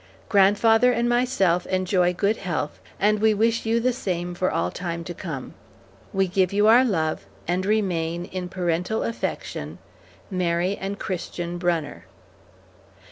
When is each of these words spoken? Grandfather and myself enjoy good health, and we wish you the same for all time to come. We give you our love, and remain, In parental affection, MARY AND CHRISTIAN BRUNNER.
Grandfather 0.29 0.91
and 0.91 1.07
myself 1.07 1.67
enjoy 1.67 2.11
good 2.11 2.37
health, 2.37 2.81
and 2.99 3.19
we 3.19 3.35
wish 3.35 3.67
you 3.67 3.79
the 3.79 3.93
same 3.93 4.33
for 4.33 4.49
all 4.49 4.71
time 4.71 5.03
to 5.03 5.13
come. 5.13 5.53
We 6.11 6.27
give 6.27 6.51
you 6.51 6.65
our 6.65 6.83
love, 6.83 7.27
and 7.47 7.63
remain, 7.67 8.25
In 8.25 8.49
parental 8.49 9.03
affection, 9.03 9.77
MARY 10.31 10.75
AND 10.75 10.97
CHRISTIAN 10.97 11.59
BRUNNER. 11.59 12.05